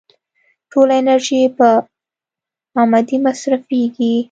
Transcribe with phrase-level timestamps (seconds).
[0.71, 1.69] ټوله انرژي يې په
[2.81, 4.13] امدې مصرفېږي.